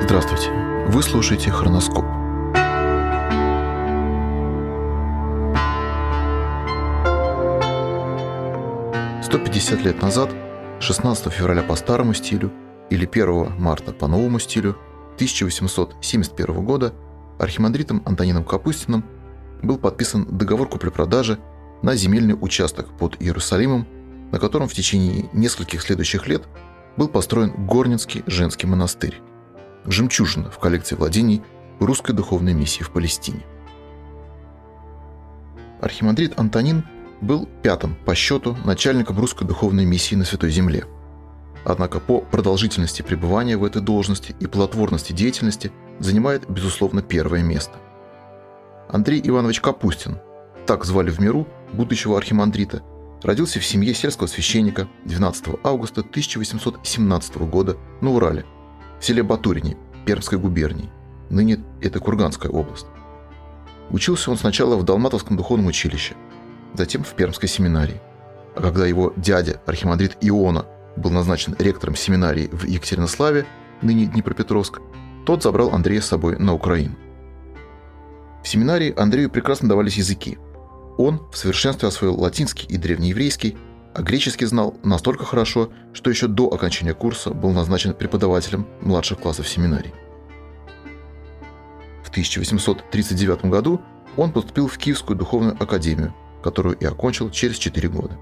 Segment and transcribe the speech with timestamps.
[0.00, 0.50] Здравствуйте.
[0.88, 2.04] Вы слушаете «Хроноскоп».
[9.22, 10.34] Сто пятьдесят лет назад,
[10.80, 12.50] 16 февраля по старому стилю
[12.90, 14.76] или 1 марта по новому стилю
[15.14, 16.94] 1871 года
[17.38, 19.04] архимандритом Антонином Капустиным
[19.62, 21.38] был подписан договор купли-продажи
[21.82, 23.86] на земельный участок под Иерусалимом,
[24.30, 26.42] на котором в течение нескольких следующих лет
[26.96, 29.20] был построен Горницкий женский монастырь
[29.84, 31.42] жемчужина в коллекции владений
[31.80, 33.42] русской духовной миссии в Палестине.
[35.80, 36.84] Архимандрит Антонин
[37.20, 40.84] был пятым по счету начальником русской духовной миссии на Святой Земле.
[41.64, 47.74] Однако по продолжительности пребывания в этой должности и плодотворности деятельности занимает, безусловно, первое место.
[48.88, 50.18] Андрей Иванович Капустин,
[50.66, 52.82] так звали в миру будущего архимандрита,
[53.22, 58.44] родился в семье сельского священника 12 августа 1817 года на Урале–
[59.02, 60.88] в селе Батурине Пермской губернии.
[61.28, 62.86] Ныне это Курганская область.
[63.90, 66.14] Учился он сначала в Далматовском духовном училище,
[66.74, 68.00] затем в Пермской семинарии.
[68.54, 70.66] А когда его дядя, архимандрит Иона,
[70.96, 73.44] был назначен ректором семинарии в Екатеринославе,
[73.82, 74.80] ныне Днепропетровск,
[75.26, 76.94] тот забрал Андрея с собой на Украину.
[78.44, 80.38] В семинарии Андрею прекрасно давались языки.
[80.98, 83.56] Он в совершенстве освоил латинский и древнееврейский,
[83.94, 89.48] а греческий знал настолько хорошо, что еще до окончания курса был назначен преподавателем младших классов
[89.48, 89.92] семинарий.
[92.04, 93.80] В 1839 году
[94.16, 98.18] он поступил в Киевскую духовную академию, которую и окончил через 4 года.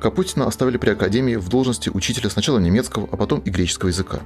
[0.00, 4.20] Капутина оставили при академии в должности учителя сначала немецкого, а потом и греческого языка.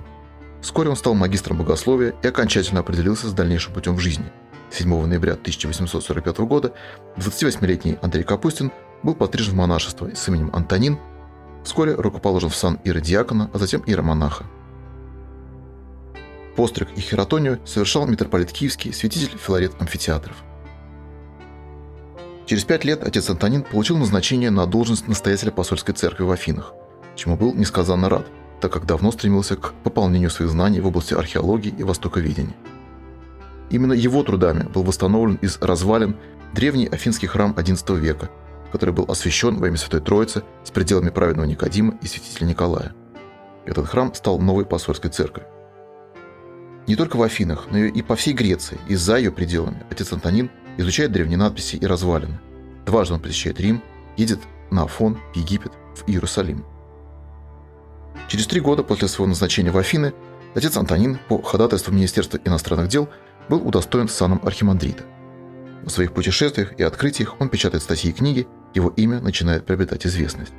[0.60, 4.26] Вскоре он стал магистром богословия и окончательно определился с дальнейшим путем в жизни.
[4.72, 6.72] 7 ноября 1845 года
[7.18, 10.98] 28-летний Андрей Капустин был пострижен в монашество с именем Антонин,
[11.62, 14.44] вскоре рукоположен в сан иродиакона, а затем иеромонаха.
[16.56, 20.36] Постриг и хератонию совершал митрополит Киевский, святитель Филарет Амфитеатров.
[22.46, 26.72] Через пять лет отец Антонин получил назначение на должность настоятеля посольской церкви в Афинах,
[27.14, 28.26] чему был несказанно рад,
[28.60, 32.54] так как давно стремился к пополнению своих знаний в области археологии и востоковедения.
[33.72, 36.16] Именно его трудами был восстановлен из развалин
[36.54, 38.30] древний афинский храм XI века–
[38.72, 42.94] который был освящен во имя Святой Троицы с пределами праведного Никодима и святителя Николая.
[43.66, 45.48] Этот храм стал новой посольской церковью.
[46.88, 50.50] Не только в Афинах, но и по всей Греции и за ее пределами отец Антонин
[50.78, 52.40] изучает древние надписи и развалины.
[52.86, 53.82] Дважды он посещает Рим,
[54.16, 54.40] едет
[54.70, 56.64] на Афон, в Египет, в Иерусалим.
[58.26, 60.12] Через три года после своего назначения в Афины
[60.54, 63.08] отец Антонин по ходатайству Министерства иностранных дел
[63.48, 65.04] был удостоен саном архимандрита.
[65.84, 70.52] В своих путешествиях и открытиях он печатает статьи и книги, его имя начинает приобретать известность.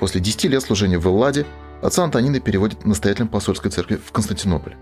[0.00, 1.46] После 10 лет служения в Элладе
[1.82, 4.76] отца Антонина переводит настоятелем посольской церкви в Константинополь.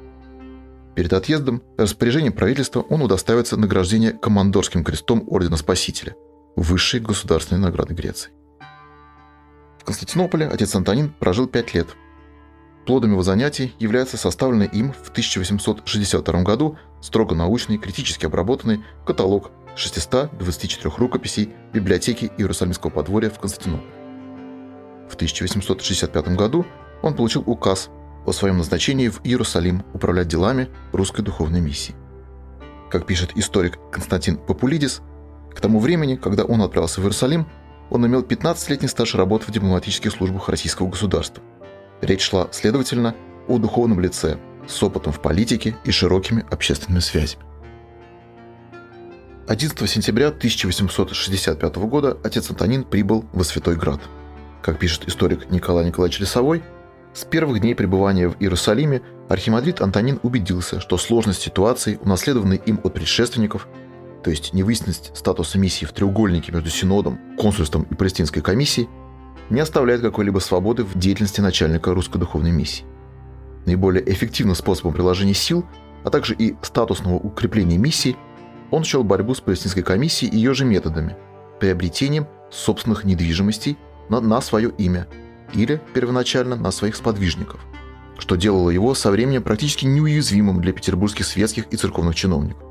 [0.94, 6.16] Перед отъездом распоряжением правительства он удостаивается награждения командорским крестом Ордена Спасителя,
[6.56, 8.30] высшей государственной награды Греции.
[9.78, 11.88] В Константинополе отец Антонин прожил 5 лет.
[12.88, 20.94] Плодом его занятий является составленный им в 1862 году строго научный, критически обработанный каталог 624
[20.96, 23.92] рукописей библиотеки Иерусалимского подворья в Константинополе.
[25.10, 26.64] В 1865 году
[27.02, 27.90] он получил указ
[28.24, 31.94] о своем назначении в Иерусалим управлять делами русской духовной миссии.
[32.90, 35.02] Как пишет историк Константин Популидис,
[35.54, 37.46] к тому времени, когда он отправился в Иерусалим,
[37.90, 41.42] он имел 15-летний стаж работы в дипломатических службах российского государства.
[42.00, 43.14] Речь шла, следовательно,
[43.48, 47.42] о духовном лице с опытом в политике и широкими общественными связями.
[49.48, 54.00] 11 сентября 1865 года отец Антонин прибыл во Святой Град.
[54.62, 56.62] Как пишет историк Николай Николаевич Лесовой,
[57.14, 62.92] с первых дней пребывания в Иерусалиме архимандрит Антонин убедился, что сложность ситуации, унаследованной им от
[62.92, 63.66] предшественников,
[64.22, 68.88] то есть невыясненность статуса миссии в треугольнике между Синодом, консульством и Палестинской комиссией,
[69.50, 72.84] не оставляет какой-либо свободы в деятельности начальника русской духовной миссии.
[73.66, 75.64] Наиболее эффективным способом приложения сил,
[76.04, 78.16] а также и статусного укрепления миссии–
[78.70, 81.16] он счел борьбу с палестинской комиссией ее же методами–
[81.60, 83.78] приобретением собственных недвижимостей
[84.08, 85.08] на, на свое имя
[85.54, 87.60] или первоначально на своих сподвижников,
[88.18, 92.62] что делало его со временем практически неуязвимым для петербургских светских и церковных чиновников.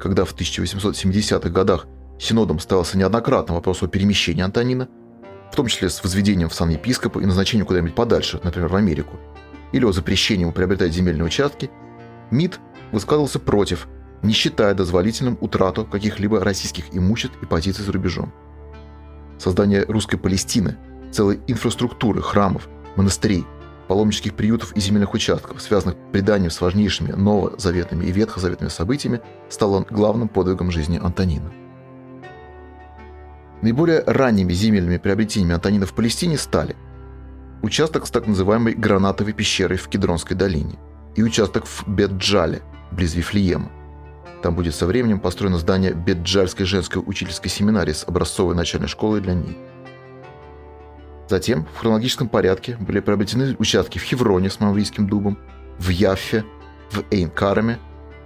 [0.00, 1.86] Когда в 1870-х годах
[2.18, 4.88] Синодом ставился неоднократно вопрос о перемещении Антонина,
[5.52, 9.18] в том числе с возведением в сан епископа и назначением куда-нибудь подальше, например, в Америку,
[9.72, 11.70] или о запрещении ему приобретать земельные участки,
[12.30, 12.60] МИД
[12.92, 13.88] высказывался против–
[14.22, 18.32] не считая дозволительным утрату каких-либо российских имуществ и позиций за рубежом.
[19.38, 20.76] создание русской Палестины,
[21.10, 23.46] целой инфраструктуры, храмов, монастырей,
[23.88, 30.28] паломнических приютов и земельных участков, связанных преданием с важнейшими новозаветными и ветхозаветными событиями, стало главным
[30.28, 31.50] подвигом жизни Антонина.
[33.62, 36.76] Наиболее ранними земельными приобретениями Антонина в Палестине стали
[37.62, 40.78] участок с так называемой гранатовой пещерой в Кедронской долине
[41.14, 43.70] и участок в Бетджале, близ Вифлеема.
[44.42, 49.34] Там будет со временем построено здание Бетджальской женской учительской семинарии с образцовой начальной школой для
[49.34, 49.56] них.
[51.28, 55.38] Затем в хронологическом порядке были приобретены участки в Хевроне с Маврийским дубом,
[55.78, 56.44] в Яффе,
[56.90, 57.78] в Эйнкараме,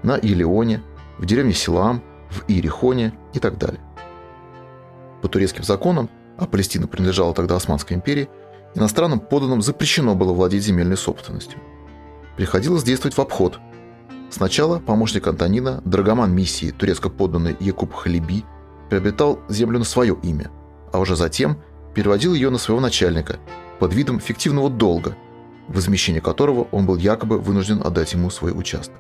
[0.03, 0.83] на Илеоне,
[1.19, 3.81] в деревне Силам, в Иерихоне и так далее.
[5.25, 8.29] По турецким законам, а Палестина принадлежала тогда Османской империи,
[8.75, 11.59] иностранным подданным запрещено было владеть земельной собственностью.
[12.37, 13.59] Приходилось действовать в обход.
[14.29, 18.45] Сначала помощник Антонина, драгоман миссии, турецко подданный Якуб Халиби,
[18.91, 20.51] приобретал землю на свое имя,
[20.93, 21.57] а уже затем
[21.95, 23.39] переводил ее на своего начальника
[23.79, 25.17] под видом фиктивного долга,
[25.69, 28.97] возмещение которого он был якобы вынужден отдать ему свой участок.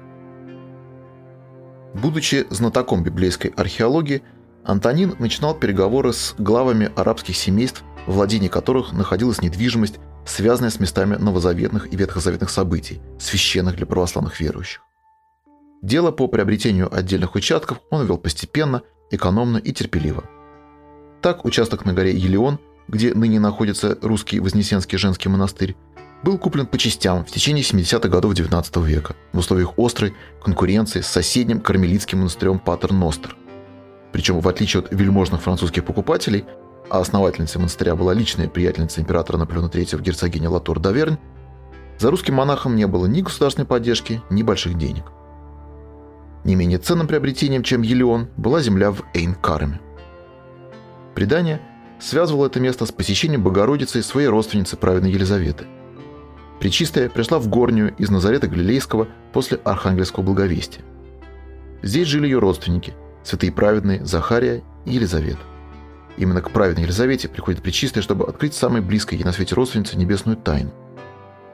[1.92, 4.22] Будучи знатоком библейской археологии,
[4.64, 11.16] Антонин начинал переговоры с главами арабских семейств, в владении которых находилась недвижимость, связанная с местами
[11.16, 14.80] новозаветных и ветхозаветных событий, священных для православных верующих.
[15.82, 20.24] Дело по приобретению отдельных участков он вел постепенно, экономно и терпеливо.
[21.20, 22.58] Так, участок на горе Елеон,
[22.88, 25.76] где ныне находится русский Вознесенский женский монастырь,
[26.22, 31.06] был куплен по частям в течение 70-х годов XIX века в условиях острой конкуренции с
[31.06, 33.36] соседним кармелитским монастырем Патер Ностер–
[34.14, 36.44] причем, в отличие от вельможных французских покупателей,
[36.88, 41.18] а основательницей монастыря была личная приятельница императора Наполеона III герцогиня Латур Давернь,
[41.98, 45.02] за русским монахом не было ни государственной поддержки, ни больших денег.
[46.44, 49.80] Не менее ценным приобретением, чем Елеон, была земля в Эйн-Караме.
[51.16, 51.60] Предание
[51.98, 55.64] связывало это место с посещением Богородицы своей родственницы праведной Елизаветы.
[56.60, 60.84] Пречистая пришла в Горнюю из Назарета Галилейского после Архангельского благовестия.
[61.82, 62.94] Здесь жили ее родственники–
[63.24, 65.40] святые праведные Захария и Елизавета.
[66.16, 70.36] Именно к праведной Елизавете приходит Пречистая, чтобы открыть самой близкой ей на свете родственнице небесную
[70.36, 70.70] тайну.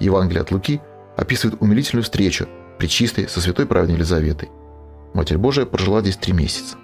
[0.00, 0.80] Евангелие от Луки
[1.16, 2.46] описывает умилительную встречу
[2.78, 4.50] Пречистой со святой праведной Елизаветой.
[5.14, 6.76] Матерь Божия прожила здесь три месяца.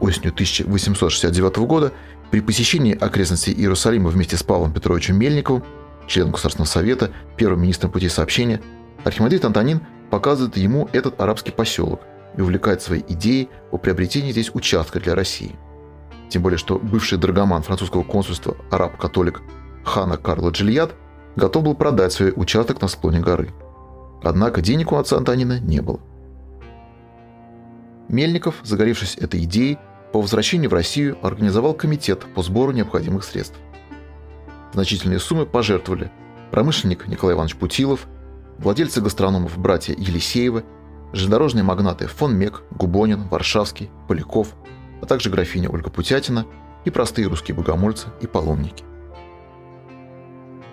[0.00, 1.92] Осенью 1869 года
[2.30, 5.64] при посещении окрестностей Иерусалима вместе с Павлом Петровичем Мельниковым,
[6.06, 8.60] членом Государственного совета, первым министром путей сообщения,
[9.04, 9.80] архимандрит Антонин
[10.10, 12.00] показывает ему этот арабский поселок–
[12.36, 15.56] и увлекает своей идеей о приобретении здесь участка для России.
[16.28, 19.42] Тем более, что бывший драгоман французского консульства араб-католик
[19.84, 20.94] Хана Карло Джильят
[21.36, 23.50] готов был продать свой участок на склоне горы.
[24.22, 26.00] Однако денег у отца Антонина не было.
[28.08, 29.78] Мельников, загоревшись этой идеей,
[30.12, 33.56] по возвращении в Россию организовал комитет по сбору необходимых средств.
[34.72, 36.10] Значительные суммы пожертвовали
[36.50, 38.06] промышленник Николай Иванович Путилов,
[38.58, 40.64] владельцы гастрономов братья Елисеевы
[41.12, 44.54] железнодорожные магнаты фон Мек, Губонин, Варшавский, Поляков,
[45.00, 46.46] а также графиня Ольга Путятина
[46.84, 48.84] и простые русские богомольцы и паломники.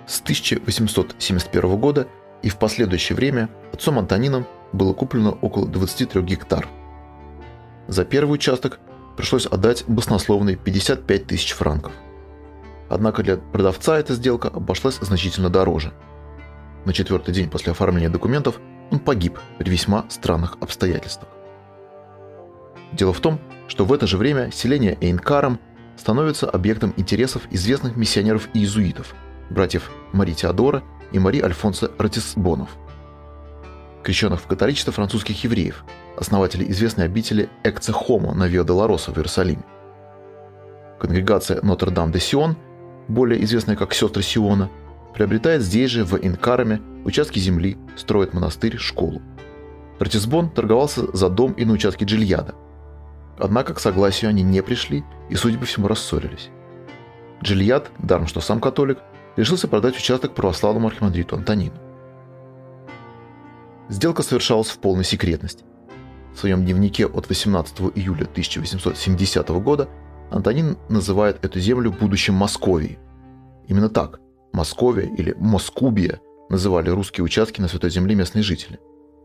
[0.08, 2.08] С 1871 года
[2.44, 6.68] и в последующее время отцом Антонином было куплено около 23 гектар.
[7.88, 8.80] За первый участок
[9.18, 11.94] пришлось отдать баснословные 55 тысяч франков.
[12.90, 15.94] Однако для продавца эта сделка обошлась значительно дороже.
[16.86, 18.60] На четвертый день после оформления документов–
[18.92, 21.30] он погиб при весьма странных обстоятельствах.
[22.92, 25.60] Дело в том, что в это же время селение Эйнкаром
[25.98, 29.16] становится объектом интересов известных миссионеров и иезуитов,
[29.50, 32.70] братьев Мари Теодора и Мари Альфонса Ратисбонов,
[34.04, 35.84] крещенных в католичество французских евреев,
[36.18, 39.64] основателей известной обители Экце Хомо на Вио де Лароса в Иерусалиме.
[41.00, 42.56] Конгрегация Нотр-Дам-де-Сион,
[43.08, 44.70] более известная как Сестры Сиона,
[45.14, 49.22] приобретает здесь же, в Инкараме, участки земли, строит монастырь, школу.
[50.00, 52.56] Ратисбон торговался за дом и на участке Джильяда.
[53.38, 56.50] Однако к согласию они не пришли и, судя по всему, рассорились.
[57.44, 59.00] Джильяд, даром что сам католик,
[59.36, 61.76] решился продать участок православному архимандриту Антонину.
[63.90, 65.64] Сделка совершалась в полной секретности.
[66.34, 69.88] В своем дневнике от 18 июля 1870 года
[70.32, 72.98] Антонин называет эту землю будущим Московией.
[73.68, 74.20] Именно так,
[74.52, 78.80] Московия или Москубия называли русские участки на Святой Земле местные жители.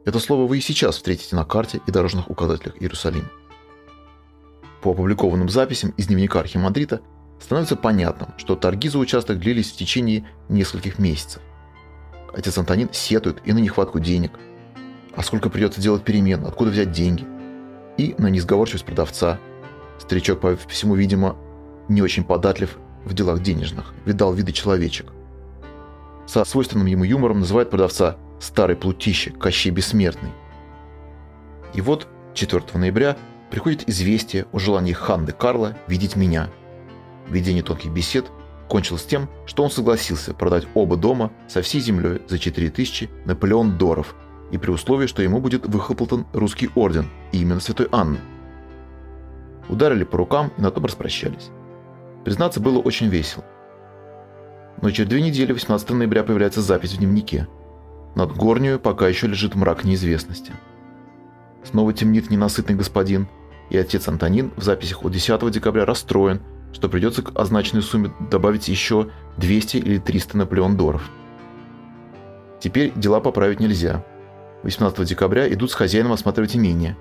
[0.05, 3.31] Это слово вы и сейчас встретите на карте и дорожных указателях Иерусалима.
[4.83, 7.03] По опубликованным записям из дневника Архимандрита
[7.39, 11.43] становится понятным, что торги за участок длились в течение нескольких месяцев.
[12.33, 14.33] Отец Антонин сетует и на нехватку денег,
[15.15, 17.27] а сколько придется делать перемен, откуда взять деньги,
[17.99, 19.39] и на несговорчивость продавца.
[19.99, 21.37] Старичок, по всему, видимо,
[21.89, 25.13] не очень податлив в делах денежных, видал виды человечек.
[26.31, 30.31] Со свойственным ему юмором называет продавца «старый плутище, Кощей Бессмертный».
[31.75, 33.17] И вот 4 ноября
[33.51, 36.49] приходит известие о желании Ханды Карла видеть меня.
[37.29, 38.31] Ведение тонких бесед
[38.69, 44.15] кончилось тем, что он согласился продать оба дома со всей землей за 4000 Наполеон Доров
[44.53, 48.21] и при условии, что ему будет выхлопотан русский орден и именно Святой Анны.
[49.69, 51.51] Ударили по рукам и на том распрощались.
[52.25, 53.45] Признаться, было очень весело.
[54.83, 57.49] Но через две недели, 18 ноября, появляется запись в дневнике.
[58.15, 60.53] Над горнью пока еще лежит мрак неизвестности.
[61.65, 63.29] Снова темнит ненасытный господин,
[63.69, 66.41] и отец Антонин в записях от 10 декабря расстроен,
[66.73, 71.09] что придется к означенной сумме добавить еще 200 или 300 наполеон доров.
[72.61, 74.05] Теперь дела поправить нельзя.
[74.63, 76.97] 18 декабря идут с хозяином осматривать имение.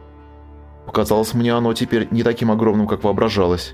[0.85, 3.73] Показалось мне оно теперь не таким огромным, как воображалось.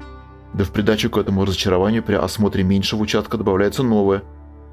[0.55, 4.23] Да в придачу к этому разочарованию при осмотре меньшего участка добавляется новое.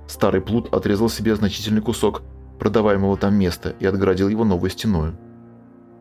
[0.06, 2.22] Старый плут отрезал себе значительный кусок
[2.60, 5.10] продаваемого там места и отгородил его новой стеной.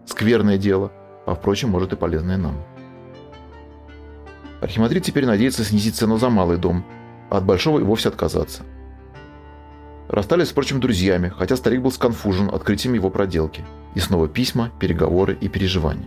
[0.06, 0.92] Скверное дело,
[1.26, 2.64] а впрочем, может и полезное нам.
[4.62, 6.86] Архимандрит теперь надеется снизить цену за малый дом,
[7.32, 8.62] а от большого и вовсе отказаться.
[10.10, 13.66] Расстались, впрочем, друзьями, хотя старик был сконфужен открытием его проделки.
[13.96, 16.06] И снова письма, переговоры и переживания.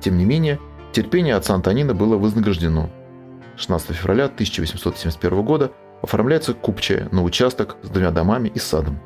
[0.00, 0.58] Тем не менее,
[0.92, 2.90] терпение отца Антонина было вознаграждено.
[3.56, 9.00] 16 февраля 1871 года оформляется купчая на участок с двумя домами и садом.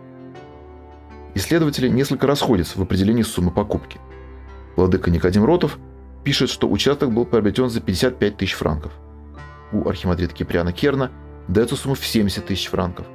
[1.35, 3.99] Исследователи несколько расходятся в определении суммы покупки.
[4.77, 5.79] Владыка Никодим Ротов
[6.25, 8.93] пишет, что участок был приобретен за 55 тысяч франков.
[9.73, 11.11] У архимандрита Киприана Керна
[11.49, 13.07] дается сумма в 70 тысяч франков.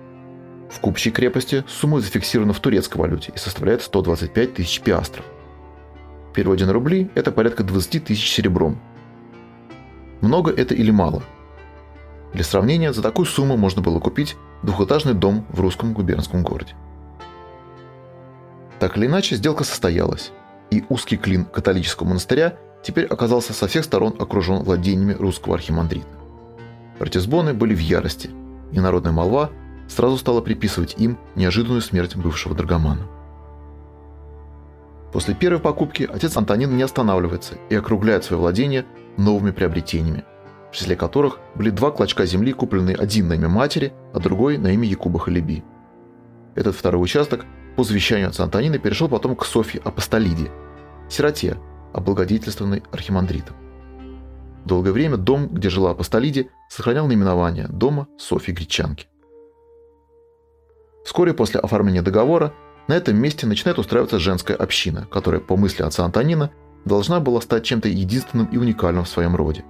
[0.72, 5.26] В купчей крепости сумма зафиксирована в турецкой валюте и составляет 125 тысяч пиастров.
[6.38, 8.78] Переводе на рубли это порядка 20 тысяч серебром.
[10.22, 11.24] Много это или мало?
[12.32, 16.76] Для сравнения, за такую сумму можно было купить двухэтажный дом в русском губернском городе.
[18.78, 20.32] Так или иначе, сделка состоялась,
[20.70, 26.06] и узкий клин католического монастыря теперь оказался со всех сторон окружен владениями русского архимандрита.
[27.00, 28.30] Ратисбоны были в ярости,
[28.72, 29.50] и народная молва
[29.88, 33.08] сразу стала приписывать им неожиданную смерть бывшего драгомана.
[35.12, 38.86] После первой покупки отец Антонин не останавливается и округляет свое владение
[39.18, 40.26] новыми приобретениями,
[40.72, 44.74] в числе которых были два клочка земли, купленные один на имя матери, а другой на
[44.74, 45.64] имя Якуба Халиби.
[46.56, 47.46] Этот второй участок
[47.76, 50.52] по завещанию отца Антонина перешел потом к Софье Апостолиде,
[51.10, 51.58] сироте,
[51.94, 53.56] облагодетельствованной архимандритом.
[54.66, 59.08] Долгое время дом, где жила Апостолиде, сохранял наименование дома Софьи Гречанки.
[61.06, 62.54] Вскоре после оформления договора
[62.88, 66.52] на этом месте начинает устраиваться женская община, которая, по мысли отца Антонина,
[66.86, 69.66] должна была стать чем-то единственным и уникальным в своем роде.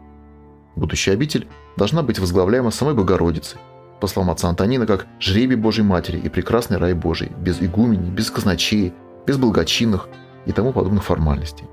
[0.75, 3.59] Будущая обитель должна быть возглавляема самой Богородицей,
[4.00, 8.29] по словам отца Антонина, как жребий Божьей Матери и прекрасный рай Божий, без игумени, без
[8.29, 8.93] казначеи,
[9.25, 10.07] без благочинных
[10.45, 11.65] и тому подобных формальностей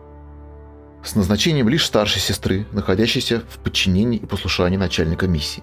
[1.05, 5.63] с назначением лишь старшей сестры, находящейся в подчинении и послушании начальника миссии.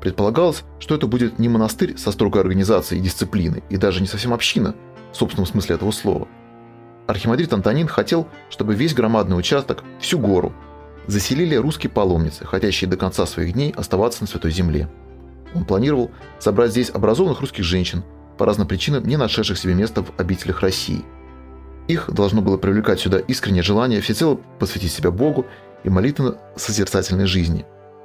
[0.00, 4.32] Предполагалось, что это будет не монастырь со строгой организацией и дисциплиной, и даже не совсем
[4.32, 4.74] община,
[5.12, 6.28] в собственном смысле этого слова.
[7.06, 10.52] Архимандрит Антонин хотел, чтобы весь громадный участок, всю гору,
[11.06, 14.88] заселили русские паломницы, хотящие до конца своих дней оставаться на Святой Земле.
[15.54, 18.04] Он планировал собрать здесь образованных русских женщин,
[18.36, 21.04] по разным причинам не нашедших себе места в обителях России–
[21.88, 25.46] их должно было привлекать сюда искреннее желание всецело посвятить себя Богу
[25.84, 27.64] и молитвенно-созерцательной жизни,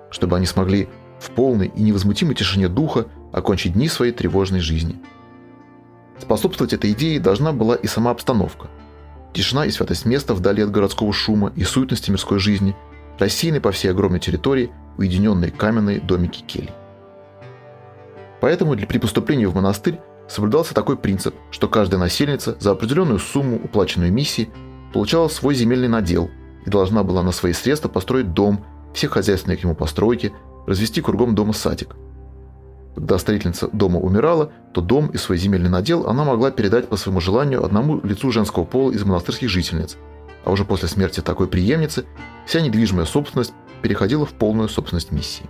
[0.10, 0.88] чтобы они смогли
[1.24, 5.00] в полной и невозмутимой тишине духа окончить дни своей тревожной жизни.
[6.20, 8.68] Способствовать этой идее должна была и сама обстановка.
[9.34, 12.76] Тишина и святость места вдали от городского шума и суетности мирской жизни,
[13.18, 16.72] рассеянные по всей огромной территории уединенные каменные домики келий.
[18.42, 23.56] Поэтому для при поступлении в монастырь соблюдался такой принцип, что каждая насельница за определенную сумму,
[23.64, 24.50] уплаченную миссии,
[24.94, 26.30] получала свой земельный надел
[26.66, 28.64] и должна была на свои средства построить дом,
[28.94, 30.34] все хозяйственные к нему постройки,
[30.66, 31.96] развести кругом дома садик.
[32.96, 37.22] Когда строительница дома умирала, то дом и свой земельный надел она могла передать по своему
[37.22, 39.98] желанию одному лицу женского пола из монастырских жительниц,
[40.46, 42.06] а уже после смерти такой преемницы
[42.46, 45.50] вся недвижимая собственность переходила в полную собственность миссии.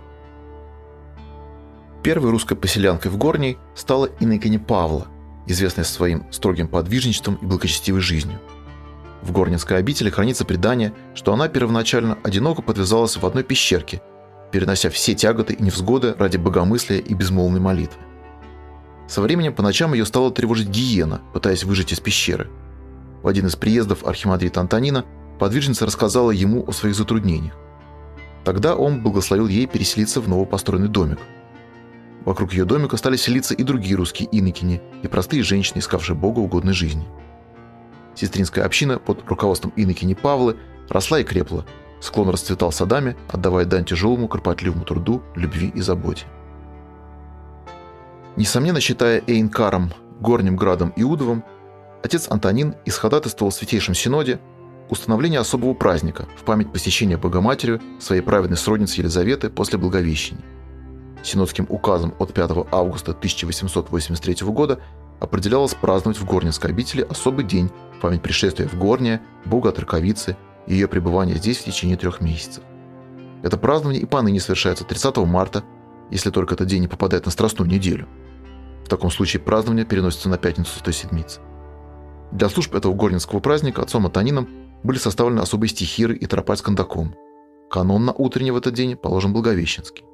[2.02, 5.06] Первой русской поселянкой в Горней стала инокиня Павла,
[5.46, 8.38] известная своим строгим подвижничеством и благочестивой жизнью.
[9.22, 14.02] В Горнинской обители хранится предание, что она первоначально одиноко подвязалась в одной пещерке,
[14.54, 18.00] перенося все тяготы и невзгоды ради богомыслия и безмолвной молитвы.
[19.08, 22.48] Со временем по ночам ее стала тревожить гиена, пытаясь выжить из пещеры.
[23.24, 25.04] В один из приездов архимандрита Антонина
[25.40, 27.54] подвижница рассказала ему о своих затруднениях.
[28.44, 31.18] Тогда он благословил ей переселиться в новопостроенный домик.
[32.24, 36.74] Вокруг ее домика стали селиться и другие русские инокини, и простые женщины, искавшие Бога угодной
[36.74, 37.08] жизни.
[38.14, 40.58] Сестринская община под руководством инокини Павлы
[40.88, 41.66] росла и крепла,
[42.04, 46.26] склон расцветал садами, отдавая дань тяжелому, кропотливому труду, любви и заботе.
[48.36, 51.44] Несомненно, считая Эйнкаром, Горним Градом Иудовым,
[52.02, 54.40] отец Антонин исходатайствовал в Святейшем Синоде
[54.90, 60.44] установление особого праздника в память посещения Богоматерью своей праведной сродницы Елизаветы после Благовещения.
[61.22, 64.80] Синодским указом от 5 августа 1883 года
[65.20, 70.36] определялось праздновать в Горнинской обители особый день в память пришествия в Горнее, Бога от Раковицы
[70.66, 72.62] ее пребывания здесь в течение трех месяцев.
[73.42, 75.64] Это празднование и поныне совершается 30 марта,
[76.10, 78.08] если только этот день не попадает на Страстную неделю.
[78.84, 81.40] В таком случае празднование переносится на пятницу Святой Седмицы.
[82.32, 84.48] Для служб этого горнинского праздника отцом Атанином
[84.82, 87.14] были составлены особые стихиры и тропа с кондаком.
[87.70, 90.04] Канон на утренний в этот день положен Благовещенский.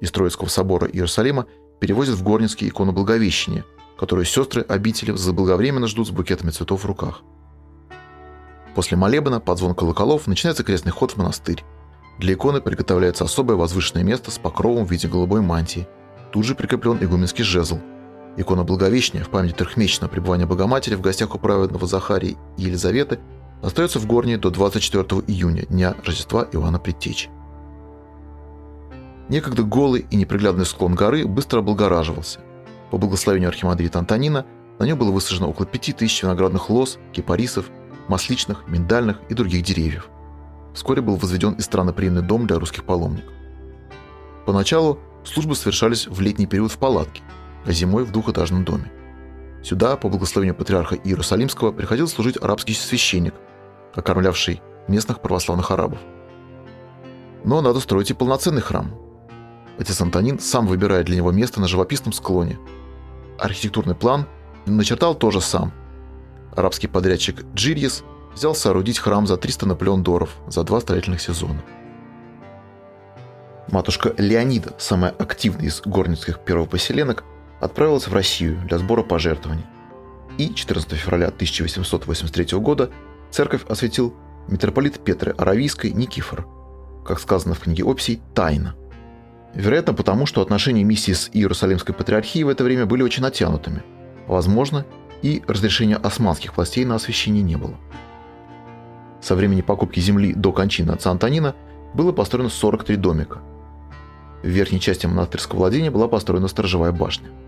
[0.00, 1.46] Из Троицкого собора Иерусалима
[1.80, 3.64] перевозят в Горницкий икону Благовещения,
[3.98, 7.22] которую сестры обители заблаговременно ждут с букетами цветов в руках.
[8.78, 11.64] После молебна под звон колоколов начинается крестный ход в монастырь.
[12.20, 15.88] Для иконы приготовляется особое возвышенное место с покровом в виде голубой мантии.
[16.30, 17.80] Тут же прикреплен игуменский жезл.
[18.36, 23.18] Икона Благовещения в память трехмесячного пребывания Богоматери в гостях у праведного Захарии и Елизаветы
[23.62, 27.30] остается в Горне до 24 июня, дня Рождества Иоанна Предтечи.
[29.28, 32.38] Некогда голый и неприглядный склон горы быстро облагораживался.
[32.92, 34.46] По благословению архимандрита Антонина
[34.78, 37.72] на нем было высажено около 5000 виноградных лоз, кипарисов,
[38.08, 40.08] масличных, миндальных и других деревьев.
[40.74, 43.32] Вскоре был возведен и странноприимный дом для русских паломников.
[44.46, 47.22] Поначалу службы совершались в летний период в палатке,
[47.64, 48.90] а зимой в двухэтажном доме.
[49.62, 53.34] Сюда, по благословению патриарха Иерусалимского, приходил служить арабский священник,
[53.94, 55.98] окормлявший местных православных арабов.
[57.44, 58.94] Но надо строить и полноценный храм.
[59.78, 62.58] Отец Антонин сам выбирает для него место на живописном склоне.
[63.38, 64.26] Архитектурный план
[64.66, 65.72] начертал тоже сам.
[66.56, 70.04] Арабский подрядчик Джирьес взял соорудить храм за 300 наполеон
[70.48, 71.62] за два строительных сезона.
[73.70, 77.24] Матушка Леонида, самая активная из горницких первопоселенок,
[77.60, 79.66] отправилась в Россию для сбора пожертвований.
[80.38, 82.90] И 14 февраля 1883 года
[83.30, 84.14] церковь осветил
[84.46, 86.46] митрополит Петры Аравийской Никифор,
[87.04, 88.74] как сказано в книге Опсий, тайна.
[89.54, 93.82] Вероятно, потому что отношения миссии с Иерусалимской патриархией в это время были очень натянутыми.
[94.26, 94.86] Возможно,
[95.22, 97.74] и разрешения османских властей на освящение не было.
[99.20, 101.54] Со времени покупки земли до кончины отца Антонина
[101.94, 103.40] было построено 43 домика.
[104.42, 107.28] В верхней части монастырского владения была построена сторожевая башня–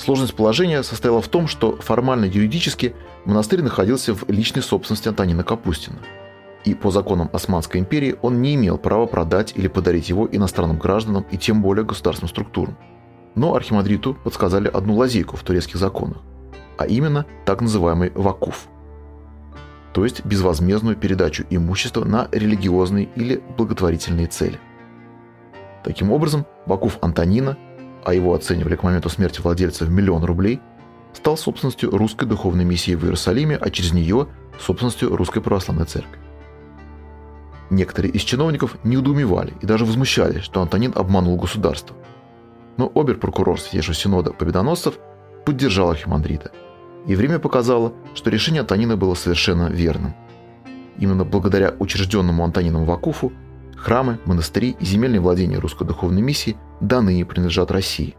[0.00, 2.94] Сложность положения состояла в том, что формально юридически
[3.26, 5.98] монастырь находился в личной собственности Антонина Капустина.
[6.64, 11.26] И по законам Османской империи он не имел права продать или подарить его иностранным гражданам
[11.30, 12.78] и тем более государственным структурам.
[13.34, 16.22] Но архимандриту подсказали одну лазейку в турецких законах,
[16.80, 18.66] а именно так называемый вакуф,
[19.92, 24.58] то есть безвозмездную передачу имущества на религиозные или благотворительные цели.
[25.84, 27.56] Таким образом, вакуф Антонина
[28.04, 30.60] а его оценивали к моменту смерти владельца в миллион рублей,
[31.12, 36.18] стал собственностью русской духовной миссии в Иерусалиме, а через нее– собственностью Русской Православной Церкви.
[37.70, 41.96] Некоторые из чиновников недоумевали и даже возмущались, что Антонин обманул государство.
[42.76, 44.98] Но обер-прокурор Святейшего Синода Победоносцев
[45.44, 46.50] поддержал архимандрита,
[47.06, 50.14] и время показало, что решение Антонина было совершенно верным.
[50.98, 53.32] Именно благодаря учрежденному Антонином Вакуфу
[53.80, 58.14] Храмы, монастыри и земельные владения русской духовной миссии даны и принадлежат России.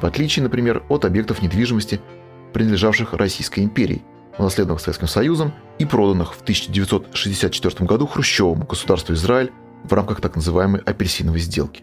[0.00, 2.00] В отличие, например, от объектов недвижимости,
[2.52, 4.04] принадлежавших Российской империи,
[4.38, 9.50] унаследованных Советским Союзом и проданных в 1964 году Хрущевому государству Израиль
[9.82, 11.82] в рамках так называемой апельсиновой сделки.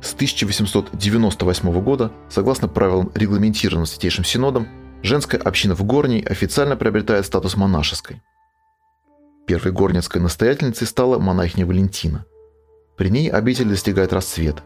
[0.00, 4.68] С 1898 года, согласно правилам, регламентированным Святейшим Синодом,
[5.02, 8.22] женская община в Горней официально приобретает статус монашеской–
[9.46, 12.24] Первой горницкой настоятельницей стала монахиня Валентина.
[12.96, 14.62] При ней обитель достигает расцвета.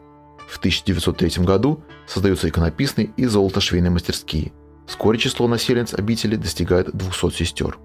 [0.49, 4.53] В 1903 году создаются иконописные и золотошвейные мастерские.
[4.87, 7.79] Вскоре число населенниц обители достигает 200 сестер.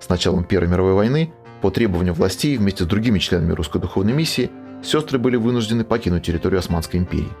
[0.00, 4.50] С началом Первой мировой войны по требованию властей вместе с другими членами русской духовной миссии
[4.82, 7.32] сестры были вынуждены покинуть территорию Османской империи.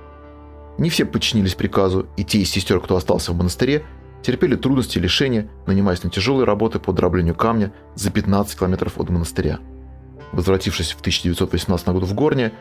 [0.78, 3.84] Не все подчинились приказу, и те из сестер, кто остался в монастыре,
[4.22, 9.10] терпели трудности и лишения, нанимаясь на тяжелые работы по дроблению камня за 15 километров от
[9.10, 9.60] монастыря.
[10.32, 12.52] Возвратившись в 1918 году в Горне,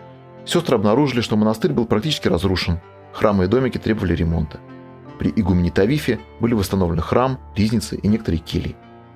[0.46, 2.82] сестры обнаружили, что монастырь был практически разрушен,
[3.14, 4.60] храмы и домики требовали ремонта.
[5.18, 8.76] При игумене Тавифе были восстановлены храм, ризницы и некоторые кельи.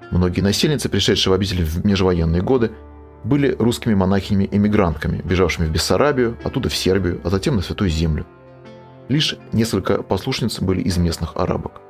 [0.10, 2.72] Многие насельницы, пришедшие в обитель в межвоенные годы,
[3.24, 8.26] были русскими монахинями-эмигрантками, бежавшими в Бессарабию, оттуда в Сербию, а затем на Святую Землю.
[9.10, 11.82] Лишь несколько послушниц были из местных арабок.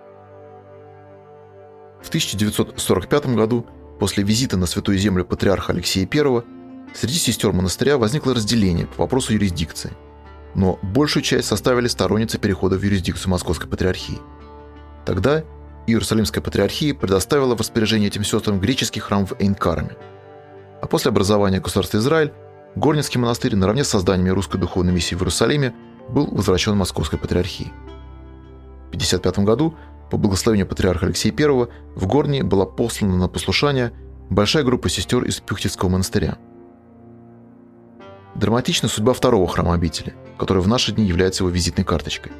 [2.02, 3.66] В 1945 году,
[4.00, 6.44] после визита на Святую Землю патриарха Алексея I,
[6.94, 9.92] среди сестер монастыря возникло разделение по вопросу юрисдикции.
[10.54, 14.20] Но большую часть составили сторонницы перехода в юрисдикцию Московской Патриархии.
[15.06, 15.44] Тогда
[15.88, 19.98] Иерусалимская Патриархия предоставила в распоряжение этим сестрам греческий храм в Эйнкараме.
[20.82, 22.32] А после образования государства Израиль
[22.76, 25.74] Горницкий монастырь наравне с созданиями русской духовной миссии в Иерусалиме
[26.10, 27.72] был возвращен Московской Патриархии.
[28.86, 29.76] В 1955 году
[30.10, 33.92] по благословению патриарха Алексея I в Горнии была послана на послушание
[34.30, 36.38] большая группа сестер из Пюхтицкого монастыря.
[38.36, 42.32] Драматична судьба второго храма обители, который в наши дни является его визитной карточкой.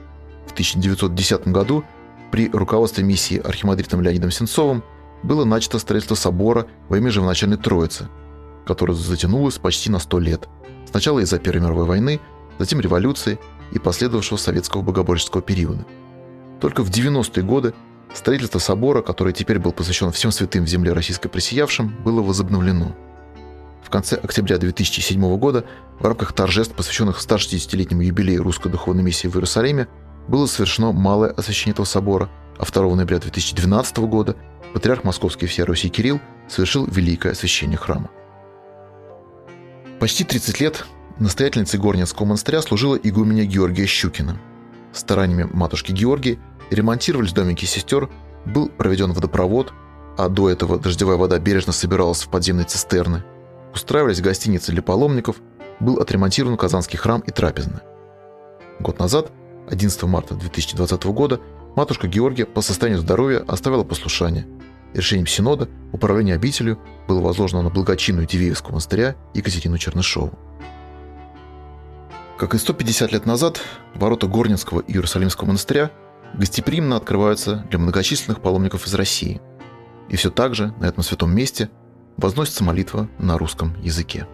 [0.46, 1.84] В 1910 году
[2.32, 4.84] при руководстве миссии архимандритом Леонидом Сенцовым
[5.24, 8.08] было начато строительство собора во имя Живоначальной Троицы,
[8.66, 10.48] которое затянулось почти на 100 лет.
[10.90, 12.20] Сначала из-за Первой мировой войны,
[12.60, 13.40] затем революции
[13.72, 15.86] и последовавшего советского богоборческого периода–
[16.60, 17.74] только в 90-е годы
[18.14, 22.96] строительство собора, который теперь был посвящен всем святым в земле российской присиявшим, было возобновлено.
[23.84, 25.66] В конце октября 2007 года
[26.00, 29.88] в рамках торжеств, посвященных 160-летнему юбилею русской духовной миссии в Иерусалиме,
[30.28, 34.36] было совершено малое освящение этого собора, а 2 ноября 2012 года
[34.74, 38.10] патриарх Московский всея Руси Кирилл совершил великое освящение храма.
[40.00, 40.86] Почти 30 лет
[41.20, 44.40] настоятельницей Горницкого монастыря служила игуменя Георгия Щукина–
[44.98, 48.10] Стараниями матушки Георгии ремонтировались домики сестер,
[48.46, 49.74] был проведен водопровод,
[50.18, 53.24] а до этого дождевая вода бережно собиралась в подземные цистерны.
[53.74, 55.38] Устраивались гостиницы для паломников,
[55.80, 57.84] был отремонтирован Казанский храм и трапезная.
[58.80, 59.32] Год назад,
[59.70, 61.40] 11 марта 2020 года,
[61.76, 64.48] матушка Георгия по состоянию здоровья оставила послушание.
[64.94, 70.32] Решением Синода управление обителью было возложено на благочинную Дивеевского монастыря Екатерину Чернышову.
[72.38, 73.60] Как и 150 лет назад,
[73.96, 75.90] ворота Горнинского и Иерусалимского монастыря
[76.36, 79.42] гостеприимно открываются для многочисленных паломников из России.
[80.08, 81.72] И все так же на этом святом месте
[82.16, 84.28] возносится молитва на русском языке.